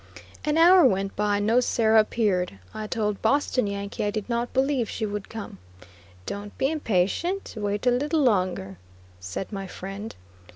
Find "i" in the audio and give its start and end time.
2.73-2.87, 4.03-4.09